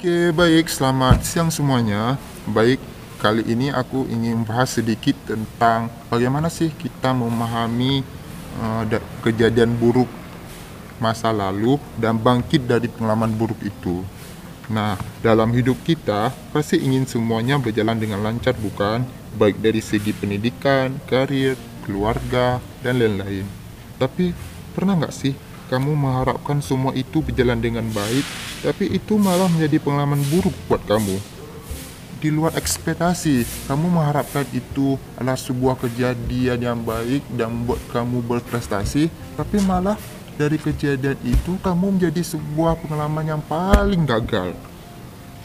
Oke, 0.00 0.32
baik. 0.32 0.72
Selamat 0.72 1.20
siang 1.28 1.52
semuanya. 1.52 2.16
Baik, 2.48 2.80
kali 3.20 3.44
ini 3.44 3.68
aku 3.68 4.08
ingin 4.08 4.48
bahas 4.48 4.72
sedikit 4.72 5.12
tentang 5.28 5.92
bagaimana 6.08 6.48
sih 6.48 6.72
kita 6.72 7.12
memahami 7.12 8.00
uh, 8.64 8.80
kejadian 9.20 9.76
buruk 9.76 10.08
masa 11.04 11.28
lalu 11.36 11.76
dan 12.00 12.16
bangkit 12.16 12.64
dari 12.64 12.88
pengalaman 12.88 13.28
buruk 13.36 13.60
itu. 13.60 14.00
Nah, 14.72 14.96
dalam 15.20 15.52
hidup 15.52 15.76
kita 15.84 16.32
pasti 16.48 16.80
ingin 16.80 17.04
semuanya 17.04 17.60
berjalan 17.60 18.00
dengan 18.00 18.24
lancar 18.24 18.56
bukan? 18.56 19.04
Baik 19.36 19.60
dari 19.60 19.84
segi 19.84 20.16
pendidikan, 20.16 20.96
karir, 21.12 21.60
keluarga, 21.84 22.56
dan 22.80 22.96
lain-lain. 22.96 23.44
Tapi 24.00 24.32
pernah 24.72 24.96
nggak 24.96 25.12
sih 25.12 25.36
kamu 25.68 25.92
mengharapkan 25.92 26.64
semua 26.64 26.96
itu 26.96 27.20
berjalan 27.20 27.60
dengan 27.60 27.84
baik, 27.92 28.24
tapi 28.60 28.92
itu 28.92 29.16
malah 29.16 29.48
menjadi 29.48 29.80
pengalaman 29.80 30.20
buruk 30.28 30.52
buat 30.68 30.80
kamu. 30.84 31.16
Di 32.20 32.28
luar 32.28 32.52
ekspektasi, 32.52 33.48
kamu 33.64 33.96
mengharapkan 33.96 34.44
itu 34.52 35.00
adalah 35.16 35.40
sebuah 35.40 35.80
kejadian 35.80 36.60
yang 36.60 36.80
baik 36.84 37.24
dan 37.32 37.48
membuat 37.48 37.80
kamu 37.88 38.20
berprestasi, 38.20 39.08
tapi 39.40 39.56
malah 39.64 39.96
dari 40.36 40.60
kejadian 40.60 41.16
itu 41.24 41.56
kamu 41.64 41.96
menjadi 41.96 42.20
sebuah 42.20 42.76
pengalaman 42.84 43.24
yang 43.24 43.42
paling 43.44 44.04
gagal. 44.04 44.52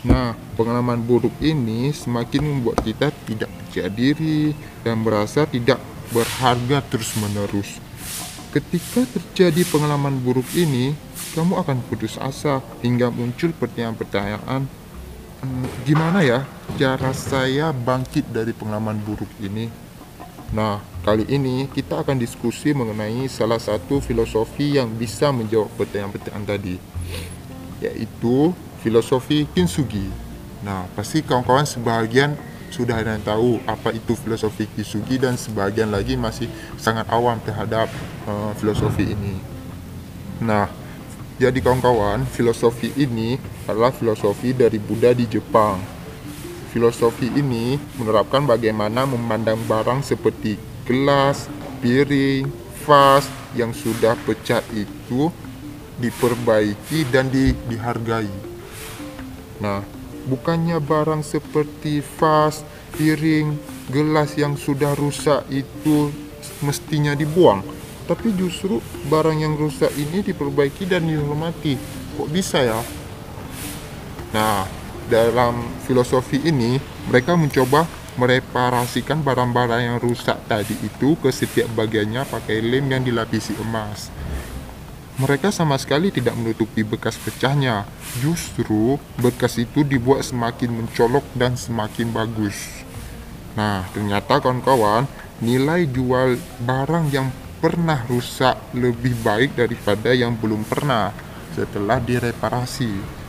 Nah, 0.04 0.36
pengalaman 0.60 1.00
buruk 1.00 1.34
ini 1.40 1.96
semakin 1.96 2.44
membuat 2.44 2.84
kita 2.84 3.10
tidak 3.24 3.48
percaya 3.48 3.90
diri 3.90 4.52
dan 4.84 5.00
merasa 5.00 5.48
tidak 5.48 5.80
berharga 6.12 6.84
terus-menerus. 6.91 7.84
Ketika 8.55 9.04
terjadi 9.04 9.68
pengalaman 9.68 10.16
buruk 10.23 10.48
ini, 10.55 10.96
kamu 11.36 11.59
akan 11.59 11.84
putus 11.91 12.16
asa 12.16 12.63
hingga 12.80 13.12
muncul 13.12 13.52
pertanyaan-pertanyaan 13.52 14.63
hmm, 15.43 15.68
gimana 15.84 16.24
ya 16.24 16.48
cara 16.79 17.12
saya 17.12 17.76
bangkit 17.76 18.32
dari 18.32 18.55
pengalaman 18.55 18.96
buruk 19.04 19.27
ini? 19.44 19.68
Nah, 20.55 20.79
kali 21.04 21.27
ini 21.27 21.68
kita 21.68 21.99
akan 21.99 22.16
diskusi 22.16 22.71
mengenai 22.71 23.27
salah 23.27 23.60
satu 23.60 23.99
filosofi 23.99 24.79
yang 24.79 24.88
bisa 24.88 25.35
menjawab 25.35 25.68
pertanyaan-pertanyaan 25.76 26.48
tadi, 26.48 26.79
yaitu 27.84 28.55
filosofi 28.79 29.51
Kintsugi. 29.51 30.07
Nah, 30.63 30.88
pasti 30.96 31.20
kawan-kawan 31.20 31.68
sebagian 31.68 32.40
sudah 32.70 32.99
ada 32.99 33.16
yang 33.16 33.24
tahu 33.24 33.62
apa 33.66 33.94
itu 33.96 34.13
filosofi 34.18 34.68
Kisugi 34.71 35.21
dan 35.21 35.40
sebagian 35.40 35.90
lagi 35.91 36.20
masih 36.20 36.49
sangat 36.76 37.07
awam 37.10 37.40
terhadap 37.41 37.88
uh, 38.27 38.52
filosofi 38.57 39.16
ini. 39.16 39.35
Nah, 40.44 40.68
jadi 41.35 41.60
kawan-kawan, 41.60 42.24
filosofi 42.27 42.91
ini 42.96 43.35
adalah 43.68 43.91
filosofi 43.91 44.55
dari 44.55 44.80
Buddha 44.80 45.12
di 45.12 45.27
Jepang. 45.27 45.80
Filosofi 46.72 47.32
ini 47.32 47.80
menerapkan 47.96 48.44
bagaimana 48.44 49.07
memandang 49.07 49.60
barang 49.63 50.04
seperti 50.04 50.60
gelas, 50.84 51.48
piring, 51.79 52.48
vas 52.84 53.27
yang 53.55 53.72
sudah 53.72 54.16
pecah 54.27 54.60
itu 54.76 55.32
diperbaiki 56.00 57.07
dan 57.07 57.32
di, 57.32 57.55
dihargai. 57.72 58.27
Nah, 59.63 59.79
bukannya 60.26 60.81
barang 60.81 61.21
seperti 61.21 62.01
vas, 62.18 62.65
piring, 62.98 63.57
gelas 63.90 64.34
yang 64.38 64.57
sudah 64.57 64.97
rusak 64.97 65.45
itu 65.53 66.09
mestinya 66.66 67.13
dibuang, 67.13 67.62
tapi 68.09 68.34
justru 68.34 68.81
barang 69.09 69.38
yang 69.38 69.53
rusak 69.57 69.94
ini 69.97 70.25
diperbaiki 70.25 70.90
dan 70.90 71.06
dihormati. 71.06 71.78
Kok 72.17 72.29
bisa 72.31 72.62
ya? 72.62 72.81
Nah, 74.34 74.66
dalam 75.06 75.62
filosofi 75.85 76.41
ini 76.41 76.81
mereka 77.07 77.38
mencoba 77.38 77.85
mereparasikan 78.16 79.21
barang-barang 79.21 79.81
yang 79.83 79.97
rusak 80.00 80.39
tadi 80.47 80.73
itu 80.81 81.19
ke 81.19 81.29
setiap 81.29 81.67
bagiannya 81.75 82.23
pakai 82.23 82.63
lem 82.63 82.88
yang 82.88 83.03
dilapisi 83.03 83.51
emas 83.59 84.07
mereka 85.15 85.47
sama 85.47 85.79
sekali 85.79 86.11
tidak 86.11 86.35
menutupi 86.35 86.83
bekas 86.83 87.15
pecahnya. 87.15 87.87
Justru 88.19 88.99
bekas 89.15 89.55
itu 89.55 89.87
dibuat 89.87 90.27
semakin 90.27 90.83
mencolok 90.83 91.23
dan 91.31 91.55
semakin 91.55 92.11
bagus. 92.11 92.83
Nah, 93.55 93.87
ternyata 93.95 94.43
kawan-kawan, 94.43 95.07
nilai 95.39 95.87
jual 95.87 96.35
barang 96.67 97.07
yang 97.15 97.31
pernah 97.63 98.03
rusak 98.11 98.59
lebih 98.75 99.15
baik 99.23 99.55
daripada 99.55 100.11
yang 100.11 100.35
belum 100.35 100.67
pernah 100.67 101.15
setelah 101.55 102.03
direparasi. 102.03 103.23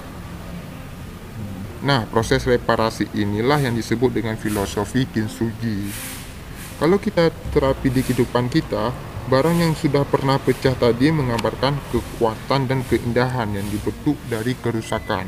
Nah, 1.86 2.03
proses 2.10 2.42
reparasi 2.42 3.14
inilah 3.14 3.62
yang 3.62 3.78
disebut 3.78 4.10
dengan 4.10 4.34
filosofi 4.34 5.06
kintsugi. 5.06 5.86
Kalau 6.82 6.98
kita 6.98 7.30
terapi 7.54 7.88
di 7.94 8.03
kehidupan 8.03 8.50
kita, 8.50 8.91
Barang 9.26 9.59
yang 9.59 9.75
sudah 9.75 10.06
pernah 10.06 10.38
pecah 10.38 10.78
tadi 10.78 11.10
menggambarkan 11.10 11.75
kekuatan 11.91 12.70
dan 12.70 12.87
keindahan 12.87 13.59
yang 13.59 13.66
dibentuk 13.75 14.14
dari 14.31 14.54
kerusakan. 14.54 15.26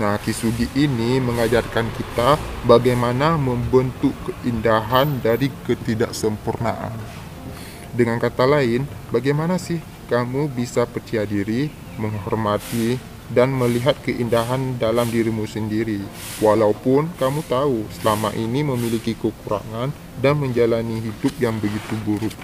Nah, 0.00 0.16
Kisugi 0.24 0.72
ini 0.72 1.20
mengajarkan 1.20 1.92
kita 1.92 2.40
bagaimana 2.64 3.36
membentuk 3.36 4.16
keindahan 4.24 5.20
dari 5.20 5.52
ketidaksempurnaan. 5.68 6.96
Dengan 7.92 8.16
kata 8.16 8.48
lain, 8.48 8.88
bagaimana 9.12 9.60
sih 9.60 9.76
kamu 10.08 10.48
bisa 10.48 10.88
percaya 10.88 11.28
diri, 11.28 11.68
menghormati, 12.00 12.96
dan 13.32 13.50
melihat 13.50 13.96
keindahan 14.04 14.76
dalam 14.76 15.08
dirimu 15.08 15.48
sendiri, 15.48 16.04
walaupun 16.38 17.08
kamu 17.16 17.40
tahu 17.48 17.88
selama 18.00 18.30
ini 18.36 18.60
memiliki 18.60 19.16
kekurangan 19.16 19.90
dan 20.20 20.34
menjalani 20.36 21.00
hidup 21.00 21.32
yang 21.40 21.56
begitu 21.56 21.96
buruk. 22.04 22.36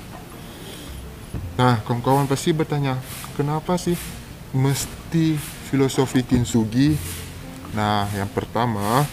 Nah, 1.61 1.85
kawan-kawan 1.85 2.25
pasti 2.25 2.57
bertanya, 2.57 2.97
kenapa 3.37 3.77
sih 3.77 3.95
mesti 4.57 5.37
filosofi 5.69 6.25
Kintsugi? 6.25 6.97
Nah, 7.77 8.09
yang 8.17 8.31
pertama, 8.33 9.05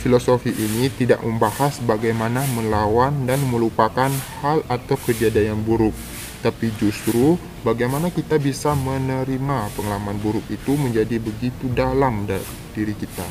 filosofi 0.00 0.56
ini 0.56 0.88
tidak 0.88 1.20
membahas 1.20 1.78
bagaimana 1.84 2.48
melawan 2.56 3.28
dan 3.28 3.44
melupakan 3.44 4.08
hal 4.40 4.64
atau 4.66 4.96
kejadian 4.96 5.54
yang 5.54 5.60
buruk 5.60 5.92
tapi 6.42 6.74
justru 6.74 7.38
bagaimana 7.62 8.10
kita 8.10 8.34
bisa 8.36 8.74
menerima 8.74 9.70
pengalaman 9.78 10.18
buruk 10.18 10.42
itu 10.50 10.74
menjadi 10.74 11.22
begitu 11.22 11.70
dalam 11.70 12.26
dari 12.26 12.42
diri 12.74 12.94
kita. 12.98 13.24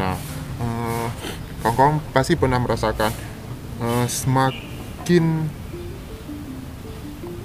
Nah, 0.00 0.16
uh, 0.58 1.08
pasti 2.16 2.34
pernah 2.34 2.56
merasakan 2.56 3.12
uh, 3.84 4.08
semakin 4.08 5.46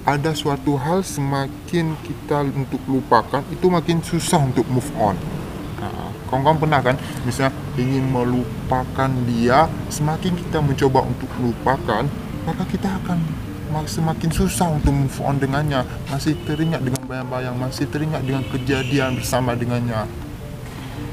ada 0.07 0.31
suatu 0.33 0.73
hal 0.79 1.05
semakin 1.05 1.93
kita 2.01 2.41
untuk 2.41 2.81
lupakan 2.89 3.45
itu 3.53 3.67
makin 3.69 4.01
susah 4.01 4.41
untuk 4.41 4.65
move 4.71 4.89
on. 4.97 5.13
Nah, 5.77 6.09
pernah 6.57 6.81
kan, 6.81 6.97
misalnya 7.27 7.53
ingin 7.77 8.09
melupakan 8.09 9.11
dia, 9.29 9.69
semakin 9.93 10.33
kita 10.33 10.65
mencoba 10.65 11.05
untuk 11.05 11.29
melupakan, 11.37 12.09
maka 12.47 12.63
kita 12.65 12.89
akan 13.05 13.21
semakin 13.85 14.29
susah 14.33 14.67
untuk 14.73 14.93
move 14.93 15.19
on 15.21 15.37
dengannya. 15.37 15.85
Masih 16.09 16.33
teringat 16.43 16.81
dengan 16.81 17.03
bayang-bayang 17.05 17.55
masih 17.57 17.85
teringat 17.89 18.25
dengan 18.25 18.43
kejadian 18.49 19.17
bersama 19.17 19.53
dengannya. 19.53 20.09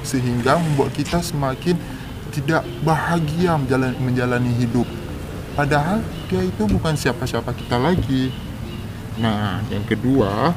Sehingga 0.00 0.56
membuat 0.56 0.96
kita 0.96 1.20
semakin 1.20 1.76
tidak 2.32 2.64
bahagia 2.84 3.56
menjalani, 3.56 3.96
menjalani 4.00 4.52
hidup. 4.56 4.88
Padahal 5.56 6.04
dia 6.28 6.44
itu 6.44 6.68
bukan 6.68 6.96
siapa-siapa 6.96 7.52
kita 7.56 7.80
lagi. 7.80 8.32
Nah 9.20 9.64
yang 9.72 9.84
kedua 9.88 10.56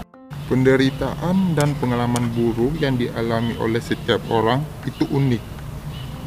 penderitaan 0.51 1.53
dan 1.55 1.77
pengalaman 1.77 2.27
buruk 2.35 2.75
yang 2.81 2.99
dialami 2.99 3.55
oleh 3.61 3.79
setiap 3.79 4.19
orang 4.27 4.65
itu 4.83 5.07
unik. 5.07 5.43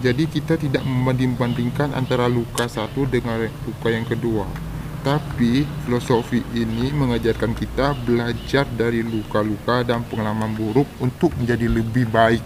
Jadi 0.02 0.24
kita 0.26 0.58
tidak 0.58 0.82
membanding-bandingkan 0.82 1.94
antara 1.94 2.26
luka 2.26 2.66
satu 2.66 3.06
dengan 3.06 3.46
luka 3.68 3.88
yang 3.92 4.02
kedua 4.02 4.71
tapi 5.02 5.66
filosofi 5.82 6.46
ini 6.54 6.94
mengajarkan 6.94 7.58
kita 7.58 7.98
belajar 8.06 8.62
dari 8.78 9.02
luka-luka 9.02 9.82
dan 9.82 10.06
pengalaman 10.06 10.54
buruk 10.54 10.86
untuk 11.02 11.34
menjadi 11.34 11.66
lebih 11.66 12.06
baik. 12.06 12.42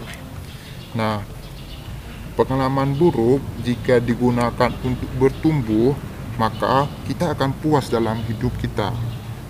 Nah, 0.97 1.21
pengalaman 2.33 2.97
buruk 2.97 3.41
jika 3.61 4.01
digunakan 4.01 4.73
untuk 4.81 5.09
bertumbuh, 5.21 5.93
maka 6.41 6.89
kita 7.05 7.37
akan 7.37 7.53
puas 7.61 7.93
dalam 7.93 8.17
hidup 8.25 8.53
kita. 8.57 8.89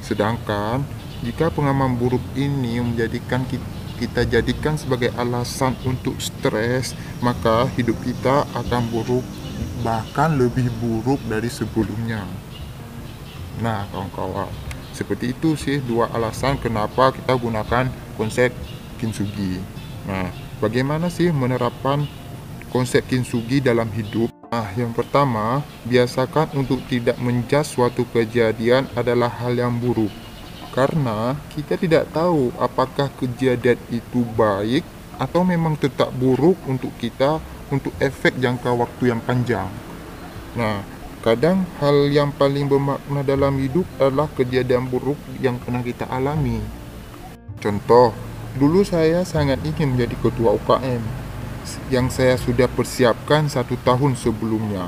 Sedangkan 0.03 0.83
jika 1.24 1.48
pengalaman 1.48 1.95
buruk 1.95 2.24
ini 2.36 2.83
menjadikan 2.83 3.48
kita 3.48 3.77
kita 3.98 4.30
jadikan 4.30 4.77
sebagai 4.77 5.10
alasan 5.18 5.74
untuk 5.81 6.21
stres, 6.21 6.94
maka 7.18 7.65
hidup 7.74 7.98
kita 8.06 8.45
akan 8.53 8.94
buruk, 8.94 9.25
bahkan 9.81 10.38
lebih 10.38 10.69
buruk 10.77 11.18
dari 11.25 11.50
sebelumnya. 11.50 12.21
Nah, 13.57 13.89
kawan-kawan, 13.89 14.50
seperti 14.94 15.33
itu 15.33 15.57
sih 15.57 15.81
dua 15.81 16.09
alasan 16.13 16.62
kenapa 16.62 17.09
kita 17.09 17.33
gunakan 17.33 17.89
konsep 18.13 18.54
kintsugi. 19.01 19.57
Nah, 20.06 20.30
bagaimana 20.62 21.09
sih 21.09 21.33
menerapkan 21.33 22.06
konsep 22.69 23.01
kintsugi 23.09 23.62
dalam 23.62 23.89
hidup? 23.94 24.30
Nah, 24.48 24.69
yang 24.77 24.94
pertama, 24.94 25.65
biasakan 25.83 26.56
untuk 26.56 26.80
tidak 26.88 27.18
menjas 27.19 27.74
suatu 27.74 28.07
kejadian 28.09 28.88
adalah 28.95 29.27
hal 29.27 29.57
yang 29.57 29.75
buruk. 29.75 30.13
Karena 30.71 31.33
kita 31.57 31.75
tidak 31.75 32.13
tahu 32.13 32.53
apakah 32.62 33.10
kejadian 33.18 33.81
itu 33.89 34.21
baik 34.38 34.86
atau 35.18 35.42
memang 35.42 35.74
tetap 35.74 36.13
buruk 36.13 36.56
untuk 36.69 36.94
kita 37.01 37.42
untuk 37.74 37.92
efek 37.98 38.38
jangka 38.38 38.69
waktu 38.71 39.10
yang 39.10 39.21
panjang. 39.25 39.68
Nah, 40.53 40.86
kadang 41.25 41.66
hal 41.81 42.10
yang 42.10 42.30
paling 42.36 42.69
bermakna 42.69 43.25
dalam 43.25 43.58
hidup 43.58 43.86
adalah 43.98 44.30
kejadian 44.38 44.88
buruk 44.88 45.18
yang 45.42 45.58
pernah 45.62 45.81
kita 45.81 46.06
alami. 46.08 46.62
Contoh, 47.58 48.14
dulu 48.58 48.86
saya 48.86 49.25
sangat 49.25 49.62
ingin 49.66 49.98
menjadi 49.98 50.16
ketua 50.22 50.54
UKM 50.56 51.28
yang 51.92 52.08
saya 52.08 52.40
sudah 52.40 52.69
persiapkan 52.72 53.52
satu 53.52 53.75
tahun 53.84 54.16
sebelumnya. 54.16 54.88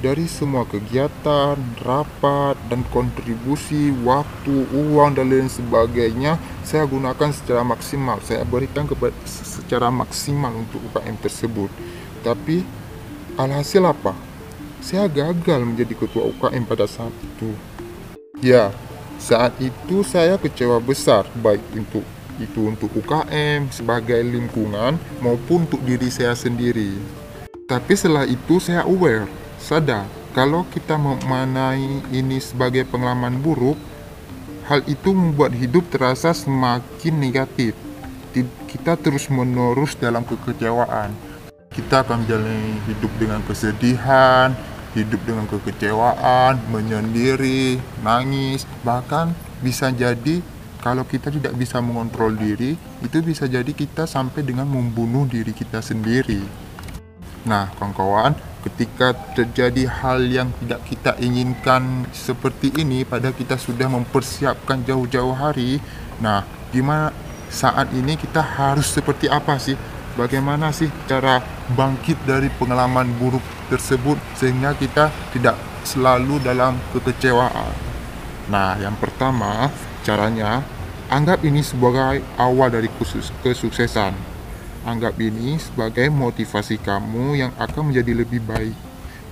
Dari 0.00 0.24
semua 0.24 0.64
kegiatan, 0.64 1.60
rapat, 1.84 2.56
dan 2.72 2.80
kontribusi, 2.88 3.92
waktu, 4.00 4.64
uang, 4.72 5.12
dan 5.12 5.28
lain 5.28 5.52
sebagainya, 5.52 6.40
saya 6.64 6.88
gunakan 6.88 7.28
secara 7.36 7.60
maksimal. 7.60 8.16
Saya 8.24 8.48
berikan 8.48 8.88
kepada 8.88 9.12
secara 9.28 9.92
maksimal 9.92 10.56
untuk 10.56 10.80
UKM 10.88 11.20
tersebut. 11.20 11.68
Tapi, 12.24 12.64
alhasil 13.36 13.84
apa? 13.84 14.29
Saya 14.80 15.06
gagal 15.12 15.60
menjadi 15.60 15.92
ketua 15.92 16.24
UKM 16.32 16.64
pada 16.64 16.88
saat 16.88 17.12
itu. 17.20 17.52
Ya, 18.40 18.72
saat 19.20 19.52
itu 19.60 20.00
saya 20.00 20.40
kecewa 20.40 20.80
besar, 20.80 21.28
baik 21.44 21.60
untuk 21.76 22.04
itu 22.40 22.72
untuk 22.72 22.88
UKM 22.96 23.68
sebagai 23.68 24.16
lingkungan 24.24 24.96
maupun 25.20 25.68
untuk 25.68 25.84
diri 25.84 26.08
saya 26.08 26.32
sendiri. 26.32 26.96
Tapi 27.68 27.92
setelah 27.92 28.24
itu 28.24 28.56
saya 28.56 28.88
aware, 28.88 29.28
sadar 29.60 30.08
kalau 30.32 30.64
kita 30.72 30.96
memanai 30.96 32.00
ini 32.14 32.40
sebagai 32.40 32.88
pengalaman 32.88 33.36
buruk, 33.42 33.76
hal 34.70 34.80
itu 34.88 35.12
membuat 35.12 35.52
hidup 35.52 35.84
terasa 35.92 36.32
semakin 36.32 37.14
negatif. 37.20 37.76
Kita 38.70 38.94
terus 38.94 39.26
menerus 39.28 39.98
dalam 39.98 40.22
kekecewaan. 40.22 41.12
Kita 41.70 42.06
akan 42.06 42.22
menjalani 42.22 42.78
hidup 42.86 43.10
dengan 43.18 43.42
kesedihan, 43.42 44.54
hidup 44.94 45.20
dengan 45.22 45.46
kekecewaan, 45.46 46.58
menyendiri, 46.70 47.78
nangis, 48.02 48.66
bahkan 48.82 49.32
bisa 49.62 49.92
jadi 49.94 50.42
kalau 50.80 51.04
kita 51.04 51.28
tidak 51.28 51.52
bisa 51.60 51.76
mengontrol 51.84 52.32
diri, 52.32 52.72
itu 53.04 53.16
bisa 53.20 53.44
jadi 53.44 53.68
kita 53.68 54.08
sampai 54.08 54.40
dengan 54.40 54.64
membunuh 54.64 55.28
diri 55.28 55.52
kita 55.52 55.84
sendiri. 55.84 56.40
Nah, 57.44 57.68
kawan-kawan, 57.76 58.32
ketika 58.64 59.12
terjadi 59.36 59.88
hal 59.88 60.24
yang 60.24 60.48
tidak 60.60 60.80
kita 60.88 61.12
inginkan 61.20 62.08
seperti 62.12 62.72
ini, 62.80 63.04
pada 63.04 63.32
kita 63.32 63.60
sudah 63.60 63.88
mempersiapkan 63.88 64.84
jauh-jauh 64.84 65.36
hari. 65.36 65.80
Nah, 66.20 66.44
gimana 66.72 67.12
saat 67.48 67.92
ini 67.92 68.16
kita 68.16 68.40
harus 68.40 68.88
seperti 68.88 69.28
apa 69.28 69.56
sih? 69.60 69.76
Bagaimana 70.20 70.68
sih 70.68 70.92
cara 71.08 71.40
bangkit 71.72 72.28
dari 72.28 72.52
pengalaman 72.60 73.08
buruk 73.16 73.40
tersebut 73.72 74.20
sehingga 74.36 74.76
kita 74.76 75.08
tidak 75.32 75.56
selalu 75.88 76.36
dalam 76.44 76.76
kekecewaan? 76.92 77.72
Nah, 78.52 78.76
yang 78.76 79.00
pertama, 79.00 79.72
Caranya, 80.00 80.64
anggap 81.12 81.44
ini 81.44 81.60
sebagai 81.60 82.24
awal 82.40 82.72
dari 82.72 82.88
kesuksesan. 83.44 84.16
Anggap 84.88 85.20
ini 85.20 85.60
sebagai 85.60 86.08
motivasi 86.08 86.80
kamu 86.80 87.36
yang 87.36 87.52
akan 87.60 87.92
menjadi 87.92 88.24
lebih 88.24 88.40
baik. 88.48 88.72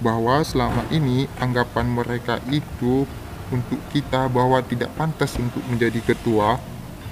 Bahwa 0.05 0.45
selama 0.45 0.85
ini 0.93 1.25
anggapan 1.41 1.89
mereka 1.89 2.37
itu 2.53 3.09
untuk 3.49 3.81
kita 3.89 4.29
bahwa 4.29 4.61
tidak 4.61 4.93
pantas 4.93 5.41
untuk 5.41 5.65
menjadi 5.73 6.05
ketua 6.05 6.61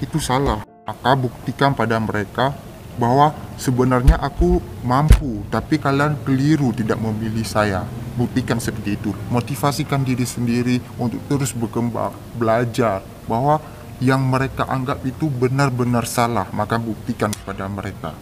itu 0.05 0.21
salah. 0.21 0.61
Maka 0.85 1.17
buktikan 1.17 1.73
pada 1.73 1.97
mereka 1.97 2.53
bahwa 2.97 3.33
sebenarnya 3.55 4.17
aku 4.17 4.59
mampu, 4.81 5.45
tapi 5.53 5.77
kalian 5.77 6.17
keliru 6.25 6.73
tidak 6.73 6.97
memilih 6.97 7.45
saya. 7.45 7.85
Buktikan 8.17 8.57
seperti 8.57 8.97
itu. 8.97 9.13
Motivasikan 9.29 10.01
diri 10.01 10.25
sendiri 10.25 10.81
untuk 10.97 11.21
terus 11.29 11.53
berkembang, 11.53 12.11
belajar, 12.33 13.05
bahwa 13.29 13.61
yang 14.01 14.25
mereka 14.25 14.65
anggap 14.65 15.01
itu 15.05 15.29
benar-benar 15.29 16.09
salah, 16.09 16.49
maka 16.53 16.81
buktikan 16.81 17.29
kepada 17.33 17.69
mereka. 17.69 18.13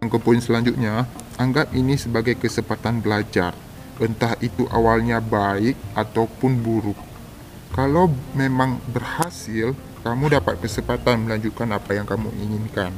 Yang 0.00 0.18
poin 0.18 0.40
selanjutnya, 0.40 1.04
anggap 1.36 1.70
ini 1.76 1.94
sebagai 2.00 2.34
kesempatan 2.34 3.04
belajar, 3.04 3.52
entah 4.00 4.34
itu 4.40 4.66
awalnya 4.72 5.20
baik 5.20 5.76
ataupun 5.94 6.58
buruk. 6.58 6.98
Kalau 7.72 8.12
memang 8.36 8.80
berhasil, 8.92 9.72
kamu 10.04 10.36
dapat 10.36 10.60
kesempatan 10.60 11.24
melanjutkan 11.24 11.70
apa 11.72 11.96
yang 11.96 12.04
kamu 12.04 12.28
inginkan. 12.36 12.92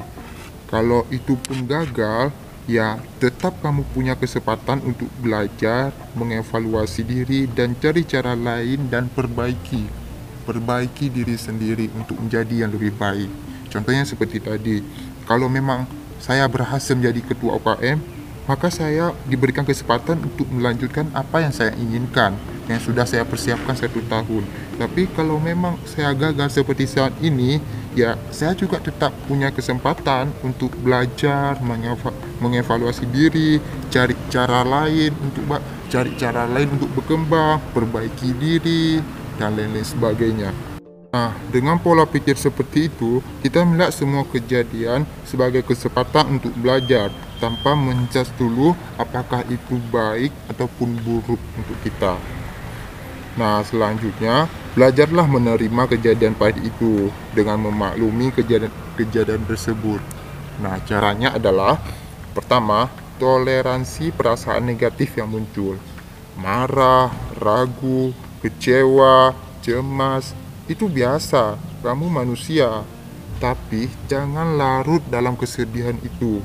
Kalau 0.68 1.04
itu 1.12 1.36
pun 1.36 1.64
gagal, 1.68 2.32
ya 2.64 2.96
tetap 3.20 3.60
kamu 3.60 3.84
punya 3.92 4.16
kesempatan 4.16 4.80
untuk 4.84 5.08
belajar, 5.20 5.92
mengevaluasi 6.16 7.04
diri, 7.04 7.46
dan 7.50 7.76
cari 7.76 8.02
cara 8.04 8.32
lain 8.32 8.88
dan 8.88 9.08
perbaiki 9.12 10.04
perbaiki 10.44 11.08
diri 11.08 11.34
sendiri 11.34 11.88
untuk 11.96 12.20
menjadi 12.20 12.68
yang 12.68 12.70
lebih 12.70 12.92
baik. 12.94 13.32
Contohnya 13.72 14.04
seperti 14.04 14.38
tadi, 14.38 14.84
kalau 15.24 15.48
memang 15.48 15.88
saya 16.20 16.46
berhasil 16.46 16.94
menjadi 16.94 17.34
ketua 17.34 17.56
UKM, 17.58 17.98
maka 18.44 18.68
saya 18.68 19.16
diberikan 19.24 19.64
kesempatan 19.64 20.20
untuk 20.20 20.44
melanjutkan 20.52 21.08
apa 21.16 21.40
yang 21.40 21.50
saya 21.50 21.72
inginkan, 21.80 22.36
yang 22.68 22.76
sudah 22.76 23.08
saya 23.08 23.24
persiapkan 23.24 23.72
satu 23.72 24.04
tahun. 24.04 24.44
Tapi 24.76 25.08
kalau 25.16 25.40
memang 25.40 25.80
saya 25.88 26.12
gagal 26.12 26.52
seperti 26.60 26.84
saat 26.84 27.16
ini, 27.24 27.58
ya 27.94 28.18
saya 28.34 28.52
juga 28.58 28.82
tetap 28.82 29.14
punya 29.30 29.54
kesempatan 29.54 30.34
untuk 30.42 30.74
belajar, 30.82 31.58
mengevaluasi 32.42 33.06
diri, 33.08 33.62
cari 33.88 34.14
cara 34.28 34.66
lain 34.66 35.14
untuk 35.22 35.46
cari 35.88 36.12
cara 36.18 36.44
lain 36.50 36.74
untuk 36.74 36.90
berkembang, 36.98 37.62
perbaiki 37.70 38.34
diri, 38.36 38.98
dan 39.38 39.54
lain-lain 39.54 39.86
sebagainya. 39.86 40.50
Nah, 41.14 41.30
dengan 41.54 41.78
pola 41.78 42.02
pikir 42.10 42.34
seperti 42.34 42.90
itu, 42.90 43.22
kita 43.38 43.62
melihat 43.62 43.94
semua 43.94 44.26
kejadian 44.26 45.06
sebagai 45.22 45.62
kesempatan 45.62 46.26
untuk 46.42 46.50
belajar 46.58 47.14
tanpa 47.38 47.78
mencas 47.78 48.34
dulu 48.34 48.74
apakah 48.98 49.46
itu 49.46 49.78
baik 49.94 50.34
ataupun 50.50 50.98
buruk 51.06 51.38
untuk 51.38 51.78
kita. 51.86 52.18
Nah, 53.38 53.62
selanjutnya, 53.62 54.50
belajarlah 54.74 55.30
menerima 55.30 55.82
kejadian 55.86 56.34
pahit 56.34 56.58
itu 56.58 57.08
dengan 57.30 57.62
memaklumi 57.70 58.34
kejadian-kejadian 58.34 59.46
tersebut. 59.46 60.02
Nah, 60.58 60.82
caranya 60.82 61.38
adalah 61.38 61.78
pertama, 62.34 62.90
toleransi 63.22 64.10
perasaan 64.10 64.66
negatif 64.66 65.14
yang 65.14 65.30
muncul. 65.30 65.78
Marah, 66.34 67.14
ragu, 67.38 68.10
kecewa, 68.42 69.30
cemas, 69.62 70.34
itu 70.66 70.90
biasa. 70.90 71.54
Kamu 71.86 72.10
manusia, 72.10 72.82
tapi 73.38 73.86
jangan 74.10 74.58
larut 74.58 75.02
dalam 75.06 75.38
kesedihan 75.38 75.94
itu. 76.02 76.42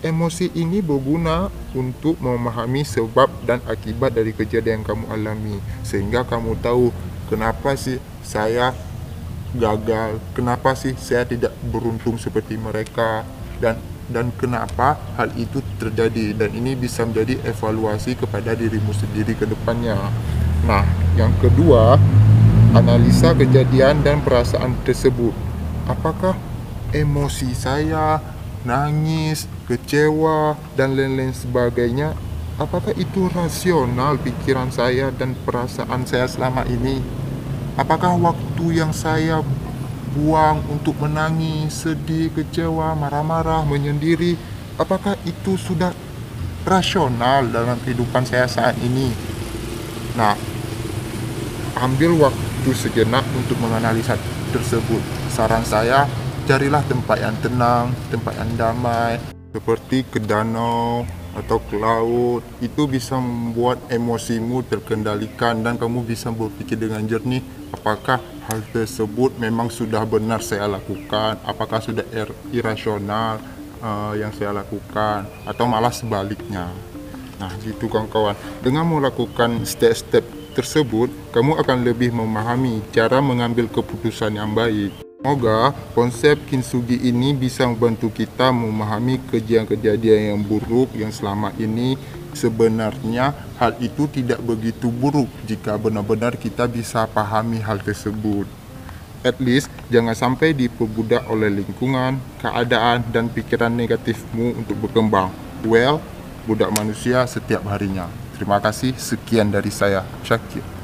Emosi 0.00 0.48
ini 0.56 0.80
berguna 0.80 1.52
untuk 1.76 2.16
memahami 2.24 2.84
sebab 2.88 3.28
dan 3.44 3.60
akibat 3.68 4.16
dari 4.16 4.32
kejadian 4.32 4.80
yang 4.80 4.84
kamu 4.84 5.04
alami, 5.12 5.56
sehingga 5.84 6.24
kamu 6.24 6.56
tahu 6.64 6.88
kenapa 7.30 7.78
sih 7.78 8.02
saya 8.26 8.74
gagal, 9.54 10.18
kenapa 10.34 10.74
sih 10.74 10.98
saya 10.98 11.22
tidak 11.22 11.54
beruntung 11.70 12.18
seperti 12.18 12.58
mereka, 12.58 13.22
dan 13.62 13.78
dan 14.10 14.34
kenapa 14.34 14.98
hal 15.14 15.30
itu 15.38 15.62
terjadi 15.78 16.34
dan 16.34 16.50
ini 16.50 16.74
bisa 16.74 17.06
menjadi 17.06 17.38
evaluasi 17.46 18.18
kepada 18.18 18.58
dirimu 18.58 18.90
sendiri 18.90 19.38
ke 19.38 19.46
depannya. 19.46 20.10
Nah, 20.66 20.82
yang 21.14 21.30
kedua, 21.38 21.94
analisa 22.74 23.30
kejadian 23.38 24.02
dan 24.02 24.18
perasaan 24.20 24.74
tersebut. 24.82 25.30
Apakah 25.86 26.34
emosi 26.90 27.54
saya, 27.54 28.18
nangis, 28.66 29.46
kecewa, 29.70 30.58
dan 30.74 30.98
lain-lain 30.98 31.30
sebagainya, 31.30 32.18
apakah 32.60 32.92
itu 33.00 33.26
rasional 33.32 34.20
pikiran 34.20 34.68
saya 34.68 35.08
dan 35.16 35.32
perasaan 35.48 36.04
saya 36.04 36.28
selama 36.28 36.68
ini? 36.68 37.00
Apakah 37.80 38.20
waktu 38.20 38.84
yang 38.84 38.92
saya 38.92 39.40
buang 40.12 40.60
untuk 40.68 41.00
menangis, 41.00 41.88
sedih, 41.88 42.28
kecewa, 42.36 42.92
marah-marah, 42.92 43.64
menyendiri, 43.64 44.36
apakah 44.76 45.16
itu 45.24 45.56
sudah 45.56 45.96
rasional 46.68 47.48
dalam 47.48 47.80
kehidupan 47.80 48.28
saya 48.28 48.44
saat 48.44 48.76
ini? 48.84 49.08
Nah, 50.20 50.36
ambil 51.80 52.28
waktu 52.28 52.70
sejenak 52.76 53.24
untuk 53.32 53.56
menganalisa 53.64 54.20
tersebut. 54.52 55.00
Saran 55.32 55.64
saya, 55.64 56.04
carilah 56.44 56.84
tempat 56.84 57.24
yang 57.24 57.36
tenang, 57.40 57.96
tempat 58.12 58.36
yang 58.36 58.52
damai, 58.60 59.16
seperti 59.56 60.04
ke 60.04 60.20
danau 60.20 61.08
atau 61.34 61.62
ke 61.62 61.76
laut. 61.78 62.42
Itu 62.58 62.86
bisa 62.90 63.18
membuat 63.18 63.82
emosimu 63.90 64.66
terkendalikan 64.66 65.62
dan 65.62 65.78
kamu 65.78 66.02
bisa 66.06 66.32
berpikir 66.32 66.76
dengan 66.76 67.02
jernih 67.06 67.42
apakah 67.74 68.20
hal 68.50 68.60
tersebut 68.74 69.38
memang 69.38 69.70
sudah 69.70 70.02
benar 70.04 70.42
saya 70.42 70.66
lakukan, 70.66 71.38
apakah 71.46 71.78
sudah 71.80 72.04
ir 72.12 72.28
irasional 72.50 73.38
uh, 73.80 74.12
yang 74.18 74.34
saya 74.34 74.52
lakukan 74.52 75.26
atau 75.48 75.64
malah 75.64 75.94
sebaliknya. 75.94 76.68
Nah, 77.40 77.50
gitu 77.64 77.88
kawan-kawan. 77.88 78.36
Dengan 78.60 78.84
melakukan 78.84 79.64
step-step 79.64 80.22
tersebut, 80.52 81.08
kamu 81.32 81.56
akan 81.56 81.78
lebih 81.88 82.12
memahami 82.12 82.84
cara 82.92 83.24
mengambil 83.24 83.64
keputusan 83.70 84.36
yang 84.36 84.52
baik. 84.52 85.09
Semoga 85.20 85.76
konsep 85.92 86.40
kintsugi 86.48 86.96
ini 86.96 87.36
bisa 87.36 87.68
membantu 87.68 88.08
kita 88.08 88.48
memahami 88.56 89.20
kejadian-kejadian 89.28 90.32
yang 90.32 90.40
buruk 90.40 90.88
yang 90.96 91.12
selama 91.12 91.52
ini 91.60 92.00
sebenarnya 92.32 93.36
hal 93.60 93.76
itu 93.84 94.08
tidak 94.08 94.40
begitu 94.40 94.88
buruk 94.88 95.28
jika 95.44 95.76
benar-benar 95.76 96.40
kita 96.40 96.64
bisa 96.64 97.04
pahami 97.04 97.60
hal 97.60 97.84
tersebut. 97.84 98.48
At 99.20 99.36
least 99.44 99.68
jangan 99.92 100.16
sampai 100.16 100.56
diperbudak 100.56 101.28
oleh 101.28 101.52
lingkungan, 101.52 102.16
keadaan, 102.40 103.04
dan 103.12 103.28
pikiran 103.28 103.76
negatifmu 103.76 104.56
untuk 104.56 104.88
berkembang. 104.88 105.28
Well, 105.68 106.00
budak 106.48 106.72
manusia 106.72 107.28
setiap 107.28 107.68
harinya. 107.68 108.08
Terima 108.40 108.56
kasih, 108.56 108.96
sekian 108.96 109.52
dari 109.52 109.68
saya, 109.68 110.00
Syakir. 110.24 110.79